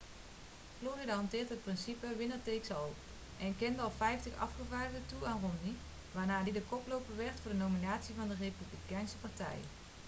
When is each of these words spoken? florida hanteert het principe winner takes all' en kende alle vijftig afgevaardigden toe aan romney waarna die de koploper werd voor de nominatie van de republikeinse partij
florida 0.79 1.13
hanteert 1.13 1.49
het 1.49 1.63
principe 1.63 2.15
winner 2.17 2.43
takes 2.43 2.71
all' 2.71 2.93
en 3.39 3.55
kende 3.57 3.81
alle 3.81 3.91
vijftig 3.97 4.33
afgevaardigden 4.39 5.05
toe 5.05 5.27
aan 5.27 5.39
romney 5.41 5.75
waarna 6.11 6.43
die 6.43 6.53
de 6.53 6.63
koploper 6.69 7.17
werd 7.17 7.39
voor 7.39 7.51
de 7.51 7.57
nominatie 7.57 8.15
van 8.17 8.27
de 8.27 8.35
republikeinse 8.39 9.17
partij 9.17 9.57